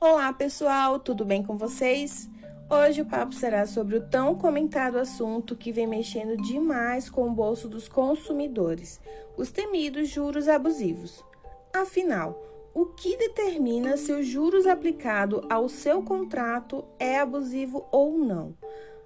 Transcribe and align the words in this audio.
Olá, 0.00 0.32
pessoal, 0.32 0.98
tudo 0.98 1.24
bem 1.24 1.42
com 1.42 1.58
vocês? 1.58 2.28
Hoje 2.70 3.02
o 3.02 3.04
papo 3.04 3.34
será 3.34 3.66
sobre 3.66 3.96
o 3.96 4.08
tão 4.08 4.34
comentado 4.34 4.96
assunto 4.96 5.56
que 5.56 5.72
vem 5.72 5.86
mexendo 5.86 6.36
demais 6.36 7.10
com 7.10 7.28
o 7.28 7.32
bolso 7.32 7.68
dos 7.68 7.88
consumidores, 7.88 9.00
os 9.36 9.50
temidos 9.50 10.08
juros 10.08 10.48
abusivos. 10.48 11.24
Afinal, 11.74 12.40
o 12.72 12.86
que 12.86 13.16
determina 13.16 13.96
se 13.96 14.12
o 14.12 14.22
juros 14.22 14.66
aplicado 14.66 15.44
ao 15.50 15.68
seu 15.68 16.02
contrato 16.02 16.84
é 16.98 17.18
abusivo 17.18 17.86
ou 17.90 18.16
não? 18.16 18.54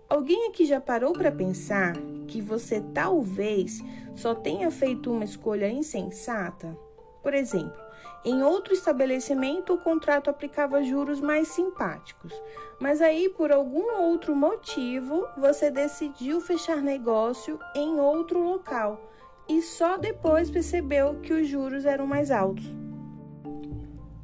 Alguém 0.08 0.48
aqui 0.48 0.66
já 0.66 0.80
parou 0.80 1.12
para 1.12 1.32
pensar 1.32 1.94
que 2.28 2.40
você 2.40 2.80
talvez 2.92 3.82
só 4.14 4.34
tenha 4.34 4.70
feito 4.70 5.10
uma 5.10 5.24
escolha 5.24 5.68
insensata? 5.70 6.76
Por 7.22 7.32
exemplo, 7.32 7.83
em 8.24 8.42
outro 8.42 8.72
estabelecimento, 8.72 9.74
o 9.74 9.78
contrato 9.78 10.30
aplicava 10.30 10.82
juros 10.82 11.20
mais 11.20 11.48
simpáticos, 11.48 12.32
mas 12.80 13.02
aí, 13.02 13.28
por 13.28 13.52
algum 13.52 14.00
outro 14.00 14.34
motivo, 14.34 15.26
você 15.36 15.70
decidiu 15.70 16.40
fechar 16.40 16.78
negócio 16.78 17.58
em 17.74 18.00
outro 18.00 18.42
local 18.42 18.98
e 19.46 19.60
só 19.60 19.98
depois 19.98 20.50
percebeu 20.50 21.16
que 21.20 21.34
os 21.34 21.46
juros 21.46 21.84
eram 21.84 22.06
mais 22.06 22.30
altos. 22.30 22.64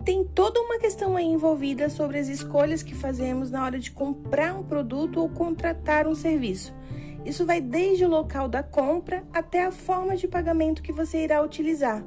Tem 0.03 0.25
toda 0.25 0.63
uma 0.63 0.79
questão 0.79 1.15
aí 1.15 1.27
envolvida 1.27 1.91
sobre 1.91 2.19
as 2.19 2.29
escolhas 2.29 2.83
que 2.83 2.95
fazemos 2.95 3.51
na 3.51 3.63
hora 3.63 3.79
de 3.79 3.91
comprar 3.91 4.55
um 4.59 4.63
produto 4.63 5.21
ou 5.21 5.29
contratar 5.29 6.09
um 6.09 6.15
serviço. 6.15 6.75
Isso 7.23 7.45
vai 7.45 7.61
desde 7.61 8.07
o 8.07 8.09
local 8.09 8.49
da 8.49 8.63
compra 8.63 9.23
até 9.30 9.63
a 9.63 9.71
forma 9.71 10.17
de 10.17 10.27
pagamento 10.27 10.83
que 10.83 10.91
você 10.91 11.23
irá 11.23 11.43
utilizar. 11.43 12.03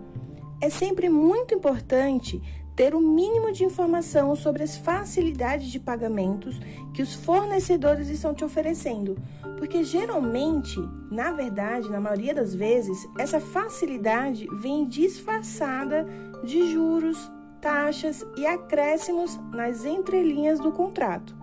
É 0.61 0.69
sempre 0.69 1.09
muito 1.09 1.53
importante 1.53 2.41
ter 2.75 2.95
o 2.95 2.99
mínimo 2.99 3.51
de 3.51 3.63
informação 3.63 4.35
sobre 4.35 4.63
as 4.63 4.75
facilidades 4.75 5.67
de 5.67 5.79
pagamentos 5.79 6.59
que 6.93 7.01
os 7.01 7.13
fornecedores 7.13 8.09
estão 8.09 8.33
te 8.33 8.43
oferecendo, 8.43 9.15
porque 9.57 9.83
geralmente, 9.83 10.79
na 11.11 11.31
verdade, 11.31 11.89
na 11.89 11.99
maioria 11.99 12.33
das 12.33 12.55
vezes, 12.55 12.97
essa 13.17 13.39
facilidade 13.39 14.47
vem 14.59 14.85
disfarçada 14.85 16.07
de 16.43 16.71
juros, 16.71 17.31
taxas 17.61 18.25
e 18.35 18.45
acréscimos 18.45 19.39
nas 19.53 19.85
entrelinhas 19.85 20.59
do 20.59 20.71
contrato. 20.71 21.42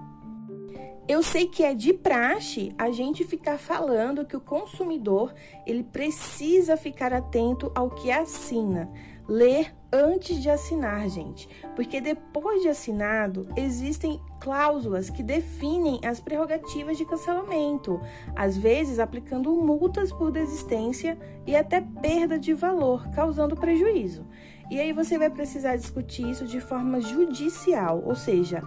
Eu 1.10 1.24
sei 1.24 1.48
que 1.48 1.64
é 1.64 1.74
de 1.74 1.92
praxe 1.92 2.72
a 2.78 2.92
gente 2.92 3.24
ficar 3.24 3.58
falando 3.58 4.24
que 4.24 4.36
o 4.36 4.40
consumidor 4.40 5.34
ele 5.66 5.82
precisa 5.82 6.76
ficar 6.76 7.12
atento 7.12 7.72
ao 7.74 7.90
que 7.90 8.12
assina, 8.12 8.88
ler 9.28 9.74
antes 9.92 10.40
de 10.40 10.48
assinar, 10.48 11.08
gente, 11.08 11.48
porque 11.74 12.00
depois 12.00 12.62
de 12.62 12.68
assinado 12.68 13.48
existem 13.56 14.20
cláusulas 14.38 15.10
que 15.10 15.20
definem 15.20 15.98
as 16.04 16.20
prerrogativas 16.20 16.96
de 16.96 17.04
cancelamento, 17.04 18.00
às 18.36 18.56
vezes 18.56 19.00
aplicando 19.00 19.52
multas 19.52 20.12
por 20.12 20.30
desistência 20.30 21.18
e 21.44 21.56
até 21.56 21.80
perda 21.80 22.38
de 22.38 22.54
valor, 22.54 23.10
causando 23.10 23.56
prejuízo. 23.56 24.24
E 24.70 24.78
aí 24.78 24.92
você 24.92 25.18
vai 25.18 25.28
precisar 25.28 25.74
discutir 25.74 26.30
isso 26.30 26.46
de 26.46 26.60
forma 26.60 27.00
judicial, 27.00 28.00
ou 28.06 28.14
seja, 28.14 28.62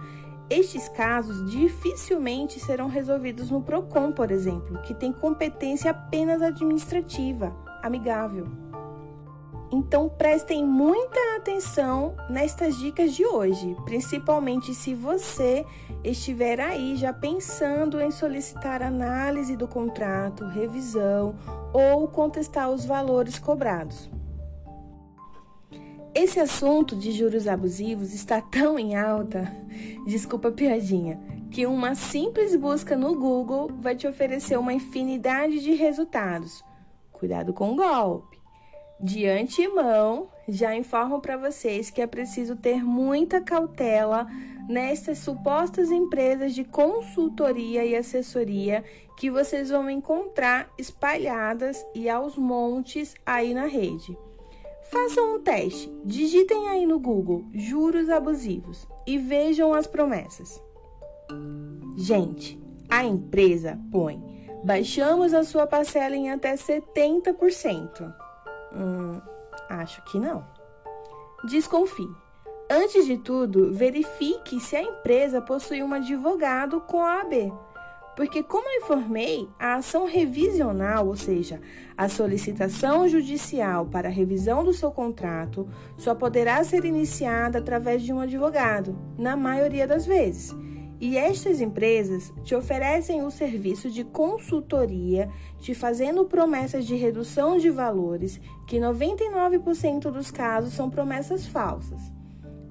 estes 0.50 0.88
casos 0.90 1.50
dificilmente 1.50 2.60
serão 2.60 2.88
resolvidos 2.88 3.50
no 3.50 3.62
PROCON, 3.62 4.12
por 4.12 4.30
exemplo, 4.30 4.80
que 4.82 4.94
tem 4.94 5.12
competência 5.12 5.90
apenas 5.90 6.42
administrativa, 6.42 7.54
amigável. 7.82 8.46
Então 9.72 10.08
prestem 10.08 10.64
muita 10.64 11.18
atenção 11.36 12.14
nestas 12.30 12.76
dicas 12.78 13.12
de 13.14 13.26
hoje, 13.26 13.76
principalmente 13.84 14.74
se 14.74 14.94
você 14.94 15.64
estiver 16.04 16.60
aí 16.60 16.94
já 16.96 17.12
pensando 17.12 18.00
em 18.00 18.10
solicitar 18.10 18.82
análise 18.82 19.56
do 19.56 19.66
contrato, 19.66 20.44
revisão 20.44 21.34
ou 21.72 22.06
contestar 22.06 22.70
os 22.70 22.84
valores 22.84 23.38
cobrados. 23.38 24.13
Esse 26.14 26.38
assunto 26.38 26.94
de 26.94 27.10
juros 27.10 27.48
abusivos 27.48 28.14
está 28.14 28.40
tão 28.40 28.78
em 28.78 28.94
alta, 28.94 29.52
desculpa 30.06 30.48
a 30.48 30.52
piadinha, 30.52 31.20
que 31.50 31.66
uma 31.66 31.96
simples 31.96 32.54
busca 32.54 32.96
no 32.96 33.16
Google 33.16 33.68
vai 33.80 33.96
te 33.96 34.06
oferecer 34.06 34.56
uma 34.56 34.72
infinidade 34.72 35.58
de 35.58 35.74
resultados. 35.74 36.64
Cuidado 37.10 37.52
com 37.52 37.72
o 37.72 37.76
golpe. 37.76 38.38
De 39.00 39.26
antemão, 39.26 40.28
já 40.48 40.76
informo 40.76 41.20
para 41.20 41.36
vocês 41.36 41.90
que 41.90 42.00
é 42.00 42.06
preciso 42.06 42.54
ter 42.54 42.84
muita 42.84 43.40
cautela 43.40 44.24
nestas 44.68 45.18
supostas 45.18 45.90
empresas 45.90 46.54
de 46.54 46.62
consultoria 46.62 47.84
e 47.84 47.96
assessoria 47.96 48.84
que 49.18 49.32
vocês 49.32 49.68
vão 49.68 49.90
encontrar 49.90 50.70
espalhadas 50.78 51.84
e 51.92 52.08
aos 52.08 52.36
montes 52.36 53.14
aí 53.26 53.52
na 53.52 53.66
rede. 53.66 54.16
Façam 54.94 55.34
um 55.34 55.40
teste. 55.40 55.92
Digitem 56.04 56.68
aí 56.68 56.86
no 56.86 57.00
Google 57.00 57.44
juros 57.52 58.08
abusivos 58.08 58.86
e 59.04 59.18
vejam 59.18 59.74
as 59.74 59.88
promessas. 59.88 60.62
Gente, 61.96 62.62
a 62.88 63.02
empresa 63.02 63.76
põe: 63.90 64.22
baixamos 64.62 65.34
a 65.34 65.42
sua 65.42 65.66
parcela 65.66 66.14
em 66.14 66.30
até 66.30 66.54
70%. 66.54 68.14
Hum, 68.72 69.20
acho 69.68 70.00
que 70.04 70.16
não. 70.20 70.46
Desconfie. 71.48 72.08
Antes 72.70 73.04
de 73.04 73.18
tudo, 73.18 73.72
verifique 73.72 74.60
se 74.60 74.76
a 74.76 74.82
empresa 74.82 75.42
possui 75.42 75.82
um 75.82 75.92
advogado 75.92 76.80
com 76.82 77.02
a 77.02 77.20
AB 77.22 77.52
porque, 78.16 78.42
como 78.42 78.68
eu 78.68 78.82
informei, 78.82 79.48
a 79.58 79.74
ação 79.74 80.06
revisional, 80.06 81.06
ou 81.06 81.16
seja, 81.16 81.60
a 81.96 82.08
solicitação 82.08 83.08
judicial 83.08 83.86
para 83.86 84.08
revisão 84.08 84.62
do 84.62 84.72
seu 84.72 84.90
contrato, 84.90 85.68
só 85.96 86.14
poderá 86.14 86.62
ser 86.64 86.84
iniciada 86.84 87.58
através 87.58 88.02
de 88.02 88.12
um 88.12 88.20
advogado, 88.20 88.96
na 89.18 89.36
maioria 89.36 89.86
das 89.86 90.06
vezes. 90.06 90.54
E 91.00 91.18
estas 91.18 91.60
empresas 91.60 92.32
te 92.44 92.54
oferecem 92.54 93.22
o 93.22 93.30
serviço 93.30 93.90
de 93.90 94.04
consultoria, 94.04 95.28
te 95.58 95.74
fazendo 95.74 96.24
promessas 96.24 96.86
de 96.86 96.94
redução 96.94 97.58
de 97.58 97.68
valores, 97.68 98.40
que 98.66 98.78
99% 98.78 100.10
dos 100.10 100.30
casos 100.30 100.72
são 100.72 100.88
promessas 100.88 101.46
falsas 101.46 102.12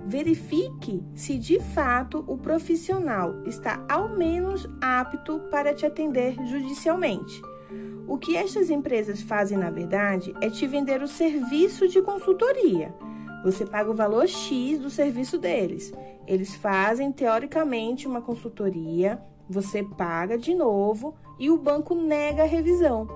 verifique 0.05 1.03
se 1.15 1.37
de 1.37 1.59
fato 1.59 2.23
o 2.27 2.37
profissional 2.37 3.43
está 3.45 3.85
ao 3.89 4.09
menos 4.09 4.67
apto 4.81 5.39
para 5.49 5.73
te 5.73 5.85
atender 5.85 6.35
judicialmente. 6.45 7.41
O 8.07 8.17
que 8.17 8.35
estas 8.35 8.69
empresas 8.69 9.21
fazem, 9.21 9.57
na 9.57 9.69
verdade, 9.69 10.33
é 10.41 10.49
te 10.49 10.67
vender 10.67 11.01
o 11.01 11.07
serviço 11.07 11.87
de 11.87 12.01
consultoria. 12.01 12.93
Você 13.43 13.65
paga 13.65 13.89
o 13.89 13.95
valor 13.95 14.27
X 14.27 14.79
do 14.79 14.89
serviço 14.89 15.37
deles. 15.37 15.93
Eles 16.27 16.53
fazem, 16.55 17.11
teoricamente, 17.11 18.07
uma 18.07 18.21
consultoria, 18.21 19.21
você 19.49 19.83
paga 19.83 20.37
de 20.37 20.53
novo 20.53 21.15
e 21.39 21.49
o 21.49 21.57
banco 21.57 21.95
nega 21.95 22.43
a 22.43 22.47
revisão. 22.47 23.07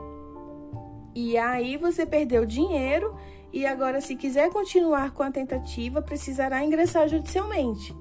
E 1.16 1.38
aí 1.38 1.78
você 1.78 2.06
perdeu 2.06 2.46
dinheiro 2.46 3.16
e 3.57 3.66
agora, 3.66 4.00
se 4.00 4.16
quiser 4.16 4.51
continuar 4.51 5.09
com 5.13 5.23
a 5.23 5.31
tentativa, 5.31 6.00
precisará 6.00 6.63
ingressar 6.63 7.07
judicialmente. 7.07 7.91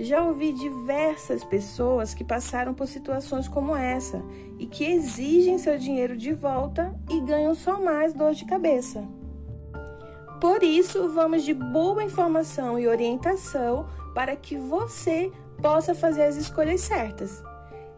Já 0.00 0.24
ouvi 0.24 0.52
diversas 0.52 1.44
pessoas 1.44 2.12
que 2.12 2.24
passaram 2.24 2.74
por 2.74 2.88
situações 2.88 3.46
como 3.46 3.76
essa 3.76 4.20
e 4.58 4.66
que 4.66 4.84
exigem 4.84 5.58
seu 5.58 5.78
dinheiro 5.78 6.16
de 6.16 6.32
volta 6.32 6.92
e 7.08 7.20
ganham 7.20 7.54
só 7.54 7.80
mais 7.80 8.12
dor 8.12 8.34
de 8.34 8.44
cabeça. 8.46 9.04
Por 10.40 10.64
isso, 10.64 11.08
vamos 11.10 11.44
de 11.44 11.54
boa 11.54 12.02
informação 12.02 12.76
e 12.76 12.88
orientação 12.88 13.86
para 14.12 14.34
que 14.34 14.56
você 14.56 15.30
possa 15.62 15.94
fazer 15.94 16.24
as 16.24 16.34
escolhas 16.34 16.80
certas. 16.80 17.44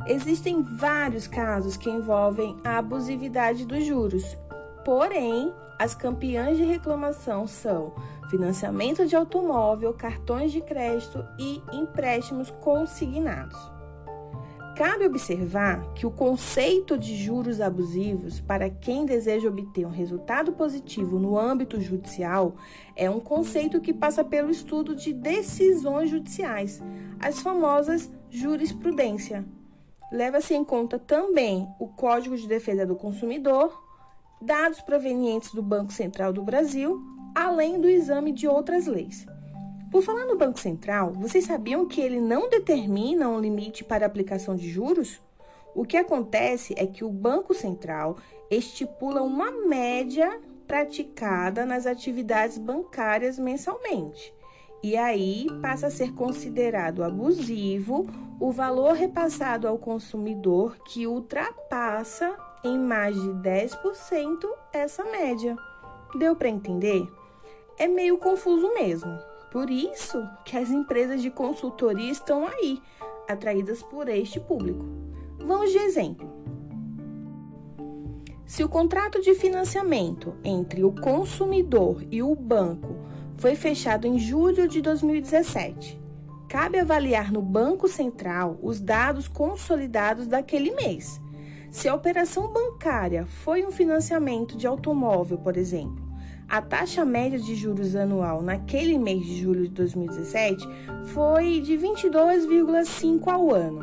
Existem 0.06 0.62
vários 0.62 1.26
casos 1.26 1.74
que 1.74 1.88
envolvem 1.88 2.54
a 2.62 2.76
abusividade 2.76 3.64
dos 3.64 3.86
juros, 3.86 4.36
porém, 4.84 5.54
as 5.78 5.94
campeãs 5.94 6.56
de 6.56 6.64
reclamação 6.64 7.46
são 7.46 7.94
financiamento 8.28 9.06
de 9.06 9.16
automóvel, 9.16 9.94
cartões 9.94 10.52
de 10.52 10.60
crédito 10.60 11.24
e 11.38 11.62
empréstimos 11.72 12.50
consignados. 12.50 13.58
Cabe 14.76 15.06
observar 15.06 15.92
que 15.94 16.06
o 16.06 16.10
conceito 16.10 16.96
de 16.96 17.16
juros 17.16 17.60
abusivos 17.60 18.38
para 18.38 18.70
quem 18.70 19.04
deseja 19.04 19.48
obter 19.48 19.84
um 19.84 19.90
resultado 19.90 20.52
positivo 20.52 21.18
no 21.18 21.36
âmbito 21.36 21.80
judicial 21.80 22.54
é 22.94 23.10
um 23.10 23.18
conceito 23.18 23.80
que 23.80 23.92
passa 23.92 24.22
pelo 24.22 24.50
estudo 24.50 24.94
de 24.94 25.12
decisões 25.12 26.10
judiciais, 26.10 26.80
as 27.18 27.40
famosas 27.40 28.08
jurisprudência. 28.30 29.44
Leva-se 30.12 30.54
em 30.54 30.64
conta 30.64 30.96
também 30.96 31.68
o 31.80 31.88
Código 31.88 32.36
de 32.36 32.46
Defesa 32.46 32.86
do 32.86 32.94
Consumidor, 32.94 33.87
dados 34.40 34.80
provenientes 34.80 35.52
do 35.52 35.62
Banco 35.62 35.92
Central 35.92 36.32
do 36.32 36.42
Brasil, 36.42 37.00
além 37.34 37.80
do 37.80 37.88
exame 37.88 38.32
de 38.32 38.46
outras 38.46 38.86
leis. 38.86 39.26
Por 39.90 40.02
falar 40.02 40.26
no 40.26 40.36
Banco 40.36 40.60
Central, 40.60 41.12
vocês 41.12 41.44
sabiam 41.44 41.86
que 41.86 42.00
ele 42.00 42.20
não 42.20 42.50
determina 42.50 43.28
um 43.28 43.40
limite 43.40 43.82
para 43.82 44.04
aplicação 44.04 44.54
de 44.54 44.68
juros? 44.68 45.20
O 45.74 45.84
que 45.84 45.96
acontece 45.96 46.74
é 46.76 46.86
que 46.86 47.04
o 47.04 47.10
Banco 47.10 47.54
Central 47.54 48.16
estipula 48.50 49.22
uma 49.22 49.50
média 49.50 50.40
praticada 50.66 51.64
nas 51.64 51.86
atividades 51.86 52.58
bancárias 52.58 53.38
mensalmente. 53.38 54.34
E 54.82 54.96
aí 54.96 55.46
passa 55.60 55.88
a 55.88 55.90
ser 55.90 56.12
considerado 56.14 57.02
abusivo 57.02 58.06
o 58.38 58.52
valor 58.52 58.92
repassado 58.92 59.66
ao 59.66 59.78
consumidor 59.78 60.76
que 60.84 61.06
ultrapassa 61.06 62.36
em 62.64 62.78
mais 62.78 63.14
de 63.20 63.28
10% 63.28 64.44
essa 64.72 65.04
média. 65.04 65.56
Deu 66.16 66.34
para 66.34 66.48
entender? 66.48 67.06
É 67.78 67.86
meio 67.86 68.18
confuso 68.18 68.72
mesmo. 68.74 69.18
Por 69.50 69.70
isso 69.70 70.22
que 70.44 70.56
as 70.56 70.70
empresas 70.70 71.22
de 71.22 71.30
consultoria 71.30 72.10
estão 72.10 72.46
aí, 72.46 72.82
atraídas 73.28 73.82
por 73.82 74.08
este 74.08 74.38
público. 74.40 74.84
Vamos 75.38 75.70
de 75.70 75.78
exemplo. 75.78 76.28
Se 78.44 78.64
o 78.64 78.68
contrato 78.68 79.20
de 79.20 79.34
financiamento 79.34 80.34
entre 80.42 80.82
o 80.82 80.90
consumidor 80.90 82.02
e 82.10 82.22
o 82.22 82.34
banco 82.34 82.96
foi 83.36 83.54
fechado 83.54 84.06
em 84.06 84.18
julho 84.18 84.66
de 84.66 84.80
2017, 84.80 86.00
cabe 86.48 86.78
avaliar 86.78 87.30
no 87.30 87.42
Banco 87.42 87.86
Central 87.86 88.58
os 88.62 88.80
dados 88.80 89.28
consolidados 89.28 90.26
daquele 90.26 90.70
mês. 90.72 91.20
Se 91.78 91.88
a 91.88 91.94
operação 91.94 92.48
bancária 92.48 93.24
foi 93.24 93.64
um 93.64 93.70
financiamento 93.70 94.56
de 94.56 94.66
automóvel, 94.66 95.38
por 95.38 95.56
exemplo, 95.56 96.04
a 96.48 96.60
taxa 96.60 97.04
média 97.04 97.38
de 97.38 97.54
juros 97.54 97.94
anual 97.94 98.42
naquele 98.42 98.98
mês 98.98 99.24
de 99.24 99.40
julho 99.40 99.62
de 99.62 99.74
2017 99.74 100.66
foi 101.14 101.60
de 101.60 101.78
22,5 101.78 103.28
ao 103.28 103.54
ano. 103.54 103.78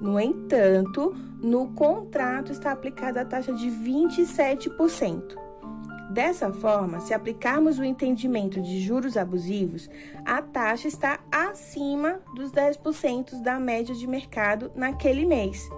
No 0.00 0.20
entanto, 0.20 1.12
no 1.42 1.72
contrato 1.72 2.52
está 2.52 2.70
aplicada 2.70 3.22
a 3.22 3.24
taxa 3.24 3.52
de 3.52 3.66
27%. 3.66 5.34
Dessa 6.12 6.52
forma, 6.52 7.00
se 7.00 7.12
aplicarmos 7.12 7.80
o 7.80 7.84
entendimento 7.84 8.62
de 8.62 8.78
juros 8.80 9.16
abusivos, 9.16 9.90
a 10.24 10.40
taxa 10.40 10.86
está 10.86 11.18
acima 11.32 12.20
dos 12.36 12.52
10% 12.52 13.42
da 13.42 13.58
média 13.58 13.92
de 13.92 14.06
mercado 14.06 14.70
naquele 14.76 15.26
mês, 15.26 15.68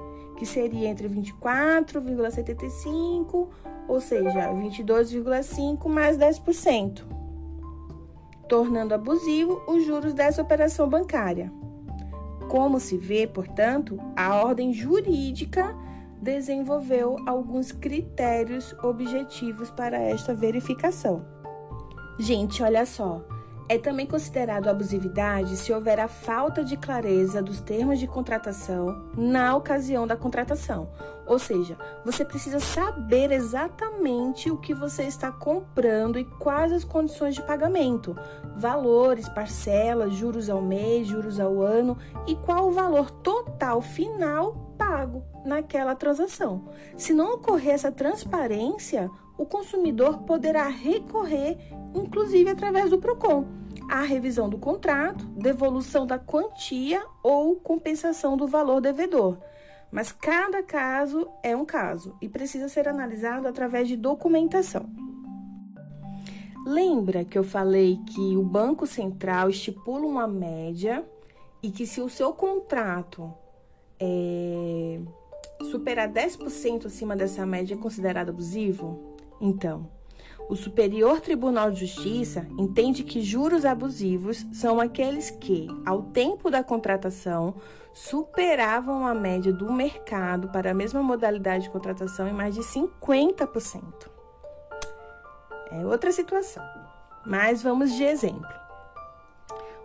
que 0.43 0.47
seria 0.47 0.89
entre 0.89 1.09
24,75, 1.09 3.49
ou 3.87 4.01
seja, 4.01 4.53
22,5 4.53 5.89
mais 5.89 6.19
10%, 6.19 7.05
tornando 8.49 8.93
abusivo 8.93 9.63
os 9.69 9.85
juros 9.85 10.13
dessa 10.13 10.43
operação 10.43 10.89
bancária. 10.89 11.53
Como 12.51 12.81
se 12.81 12.99
vê, 12.99 13.25
portanto, 13.25 13.97
a 14.17 14.35
ordem 14.35 14.73
jurídica 14.73 15.77
desenvolveu 16.21 17.15
alguns 17.25 17.71
critérios 17.71 18.75
objetivos 18.83 19.71
para 19.71 19.97
esta 19.97 20.35
verificação. 20.35 21.25
Gente, 22.19 22.65
olha 22.65 22.85
só. 22.85 23.25
É 23.73 23.79
também 23.79 24.07
considerado 24.07 24.69
abusividade 24.69 25.57
se 25.57 25.73
houver 25.73 25.99
a 25.99 26.07
falta 26.07 26.63
de 26.63 26.77
clareza 26.77 27.41
dos 27.41 27.59
termos 27.63 27.99
de 27.99 28.07
contratação 28.07 29.09
na 29.17 29.57
ocasião 29.57 30.07
da 30.07 30.15
contratação. 30.15 30.91
Ou 31.27 31.39
seja, 31.39 31.79
você 32.05 32.23
precisa 32.23 32.61
saber 32.61 33.33
exatamente 33.33 34.51
o 34.51 34.59
que 34.59 34.75
você 34.75 35.05
está 35.05 35.33
comprando 35.33 36.19
e 36.19 36.25
quais 36.39 36.71
as 36.71 36.85
condições 36.85 37.35
de 37.35 37.41
pagamento, 37.41 38.15
valores, 38.55 39.27
parcelas, 39.31 40.13
juros 40.13 40.51
ao 40.51 40.61
mês, 40.61 41.07
juros 41.07 41.41
ao 41.41 41.63
ano 41.63 41.97
e 42.27 42.37
qual 42.37 42.69
o 42.69 42.73
valor 42.73 43.11
total 43.11 43.81
final 43.81 44.75
pago 44.77 45.25
naquela 45.47 45.95
transação. 45.95 46.69
Se 46.95 47.15
não 47.15 47.37
ocorrer 47.37 47.73
essa 47.73 47.91
transparência, 47.91 49.11
o 49.39 49.47
consumidor 49.47 50.19
poderá 50.25 50.69
recorrer, 50.69 51.57
inclusive 51.95 52.51
através 52.51 52.91
do 52.91 52.99
PROCON, 52.99 53.62
à 53.93 54.01
revisão 54.01 54.49
do 54.49 54.57
contrato, 54.57 55.27
devolução 55.27 56.07
da 56.07 56.19
quantia 56.19 57.05
ou 57.23 57.57
compensação 57.57 58.39
do 58.39 58.49
valor 58.49 58.81
devedor. 58.81 59.37
Mas 59.91 60.11
cada 60.11 60.63
caso 60.63 61.29
é 61.43 61.55
um 61.55 61.67
caso 61.67 62.17
e 62.19 62.27
precisa 62.27 62.71
ser 62.71 62.89
analisado 62.89 63.47
através 63.47 63.87
de 63.87 63.95
documentação. 63.95 64.89
Lembra 66.65 67.23
que 67.23 67.37
eu 67.37 67.45
falei 67.45 67.99
que 68.07 68.35
o 68.35 68.43
Banco 68.43 68.87
Central 68.87 69.51
estipula 69.51 70.07
uma 70.07 70.27
média 70.27 71.05
e 71.63 71.71
que 71.71 71.87
se 71.87 72.01
o 72.01 72.09
seu 72.09 72.33
contrato 72.33 73.31
é, 74.01 75.01
superar 75.71 76.09
10% 76.09 76.87
acima 76.87 77.15
dessa 77.15 77.45
média 77.45 77.75
é 77.75 77.77
considerado 77.77 78.31
abusivo? 78.31 79.19
Então, 79.39 79.87
o 80.49 80.57
Superior 80.57 81.21
Tribunal 81.21 81.71
de 81.71 81.87
Justiça 81.87 82.47
entende 82.59 83.03
que 83.03 83.23
juros 83.23 83.65
abusivos 83.65 84.45
são 84.53 84.81
aqueles 84.81 85.31
que, 85.31 85.67
ao 85.87 86.03
tempo 86.03 86.51
da 86.51 86.63
contratação, 86.63 87.55
superavam 87.95 89.07
a 89.07 89.15
média 89.15 89.53
do 89.53 89.73
mercado 89.73 90.49
para 90.49 90.71
a 90.71 90.75
mesma 90.75 91.03
modalidade 91.03 91.65
de 91.65 91.71
contratação 91.71 92.29
em 92.29 92.33
mais 92.33 92.55
de 92.55 92.61
50%. 92.63 93.83
É 95.71 95.87
outra 95.87 96.13
situação, 96.13 96.65
mas 97.25 97.63
vamos 97.63 97.93
de 97.93 98.05
exemplo. 98.05 98.63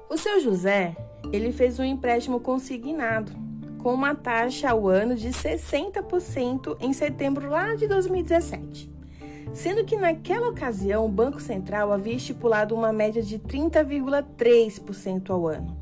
O 0.10 0.18
seu 0.18 0.40
José, 0.40 0.96
ele 1.32 1.52
fez 1.52 1.80
um 1.80 1.84
empréstimo 1.84 2.40
consignado 2.40 3.32
com 3.78 3.94
uma 3.94 4.16
taxa 4.16 4.70
ao 4.70 4.88
ano 4.88 5.16
de 5.16 5.30
60% 5.30 6.78
em 6.82 6.92
setembro 6.94 7.50
lá 7.50 7.76
de 7.76 7.88
2017 7.88 8.97
sendo 9.54 9.86
que 9.86 9.96
naquela 9.96 10.50
ocasião 10.50 11.06
o 11.06 11.10
Banco 11.10 11.40
Central 11.40 11.92
havia 11.92 12.16
estipulado 12.16 12.76
uma 12.76 12.92
média 12.94 13.22
de 13.22 13.40
30,3% 13.40 15.30
ao 15.30 15.48
ano. 15.48 15.78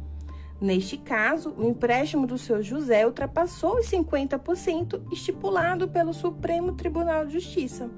Neste 0.59 0.97
caso, 0.97 1.53
o 1.57 1.67
empréstimo 1.67 2.25
do 2.25 2.37
seu 2.37 2.63
José 2.63 3.05
ultrapassou 3.05 3.77
os 3.77 3.87
50% 3.87 5.01
estipulado 5.11 5.87
pelo 5.87 6.13
Supremo 6.13 6.73
Tribunal 6.73 7.25
de 7.25 7.33
Justiça. 7.33 7.89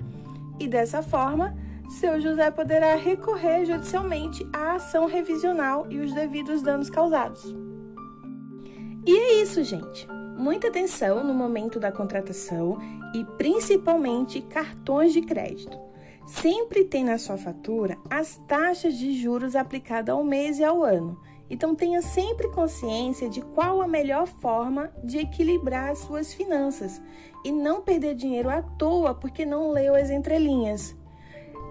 E 0.59 0.67
dessa 0.67 1.03
forma, 1.03 1.55
seu 1.87 2.19
José 2.19 2.49
poderá 2.51 2.95
recorrer 2.95 3.65
judicialmente 3.65 4.45
à 4.51 4.73
ação 4.73 5.05
revisional 5.05 5.85
e 5.89 5.99
os 5.99 6.13
devidos 6.13 6.61
danos 6.61 6.89
causados. 6.89 7.55
E 9.05 9.15
é 9.15 9.41
isso, 9.41 9.63
gente. 9.63 10.07
Muita 10.37 10.67
atenção 10.67 11.23
no 11.23 11.33
momento 11.33 11.79
da 11.79 11.91
contratação 11.91 12.77
e 13.13 13.25
principalmente 13.37 14.39
cartões 14.41 15.11
de 15.11 15.21
crédito. 15.21 15.75
Sempre 16.27 16.83
tem 16.83 17.03
na 17.03 17.17
sua 17.17 17.37
fatura 17.37 17.97
as 18.07 18.37
taxas 18.47 18.95
de 18.95 19.19
juros 19.19 19.55
aplicadas 19.55 20.13
ao 20.13 20.23
mês 20.23 20.59
e 20.59 20.63
ao 20.63 20.83
ano. 20.83 21.19
Então 21.49 21.73
tenha 21.73 22.03
sempre 22.03 22.49
consciência 22.49 23.27
de 23.27 23.41
qual 23.41 23.81
a 23.81 23.87
melhor 23.87 24.27
forma 24.27 24.91
de 25.03 25.17
equilibrar 25.17 25.89
as 25.89 25.99
suas 25.99 26.33
finanças 26.33 27.01
e 27.43 27.51
não 27.51 27.81
perder 27.81 28.13
dinheiro 28.13 28.49
à 28.49 28.61
toa 28.61 29.15
porque 29.15 29.43
não 29.43 29.71
leu 29.71 29.95
as 29.95 30.11
entrelinhas. 30.11 30.95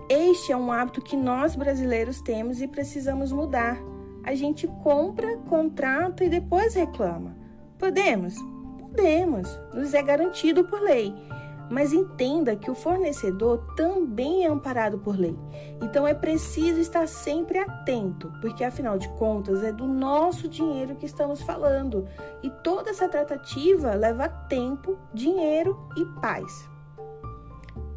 Este 0.08 0.50
é 0.50 0.56
um 0.56 0.72
hábito 0.72 1.02
que 1.02 1.16
nós 1.16 1.54
brasileiros 1.54 2.20
temos 2.20 2.60
e 2.60 2.66
precisamos 2.66 3.30
mudar. 3.30 3.78
A 4.24 4.34
gente 4.34 4.66
compra, 4.82 5.36
contrata 5.48 6.24
e 6.24 6.28
depois 6.28 6.74
reclama. 6.74 7.36
Podemos? 7.78 8.34
Podemos, 8.96 9.60
nos 9.74 9.92
é 9.92 10.02
garantido 10.02 10.64
por 10.64 10.80
lei. 10.80 11.14
Mas 11.68 11.92
entenda 11.92 12.56
que 12.56 12.70
o 12.70 12.74
fornecedor 12.74 13.58
também 13.76 14.46
é 14.46 14.48
amparado 14.48 14.98
por 14.98 15.18
lei. 15.18 15.36
Então 15.82 16.06
é 16.06 16.14
preciso 16.14 16.80
estar 16.80 17.06
sempre 17.06 17.58
atento, 17.58 18.32
porque 18.40 18.64
afinal 18.64 18.96
de 18.96 19.06
contas 19.10 19.62
é 19.62 19.70
do 19.70 19.86
nosso 19.86 20.48
dinheiro 20.48 20.94
que 20.94 21.04
estamos 21.04 21.42
falando. 21.42 22.08
E 22.42 22.48
toda 22.48 22.88
essa 22.88 23.06
tratativa 23.06 23.92
leva 23.94 24.30
tempo, 24.30 24.98
dinheiro 25.12 25.78
e 25.94 26.04
paz. 26.18 26.66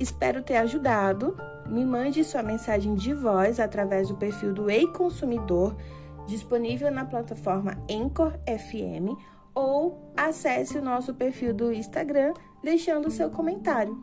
Espero 0.01 0.44
ter 0.44 0.58
ajudado. 0.58 1.38
Me 1.65 1.86
mande 1.86 2.25
sua 2.25 2.44
mensagem 2.44 2.94
de 2.94 3.13
voz 3.13 3.58
através 3.58 4.10
do 4.10 4.15
perfil 4.15 4.53
do 4.53 4.70
Ei 4.70 4.86
Consumidor, 4.88 5.77
disponível 6.27 6.91
na 6.91 7.06
plataforma 7.06 7.77
Anchor 7.89 8.34
FM 8.46 9.15
ou 9.60 10.13
acesse 10.16 10.78
o 10.78 10.82
nosso 10.82 11.13
perfil 11.13 11.54
do 11.54 11.74
Instagram 11.74 12.34
deixando 12.63 13.12
seu 13.12 13.30
comentário. 13.30 13.98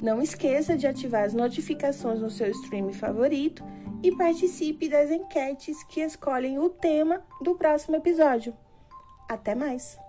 Não 0.00 0.22
esqueça 0.22 0.76
de 0.76 0.86
ativar 0.86 1.24
as 1.24 1.34
notificações 1.34 2.20
no 2.20 2.30
seu 2.30 2.48
stream 2.50 2.92
favorito 2.92 3.64
e 4.02 4.14
participe 4.14 4.88
das 4.88 5.10
enquetes 5.10 5.82
que 5.84 6.00
escolhem 6.00 6.58
o 6.58 6.68
tema 6.68 7.22
do 7.42 7.54
próximo 7.54 7.96
episódio. 7.96 8.54
Até 9.28 9.54
mais! 9.54 10.07